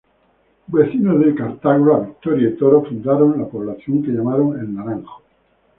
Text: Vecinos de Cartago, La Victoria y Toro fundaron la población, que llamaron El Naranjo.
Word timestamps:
Vecinos 0.65 1.19
de 1.19 1.35
Cartago, 1.35 1.85
La 1.91 1.99
Victoria 1.99 2.49
y 2.49 2.55
Toro 2.57 2.83
fundaron 2.83 3.37
la 3.39 3.45
población, 3.47 4.01
que 4.01 4.09
llamaron 4.09 4.59
El 4.59 4.73
Naranjo. 4.73 5.21